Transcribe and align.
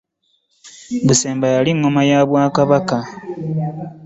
Busemba 1.05 1.47
yali 1.55 1.71
ŋŋoma 1.75 2.01
ya 2.09 2.19
bwakabaka. 2.29 2.97